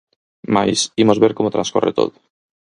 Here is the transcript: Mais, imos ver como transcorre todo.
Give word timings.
Mais, 0.55 0.79
imos 1.03 1.21
ver 1.23 1.33
como 1.37 1.53
transcorre 1.55 1.95
todo. 1.99 2.13